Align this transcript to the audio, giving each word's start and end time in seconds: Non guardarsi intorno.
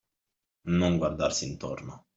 Non 0.69 0.97
guardarsi 0.97 1.45
intorno. 1.45 2.07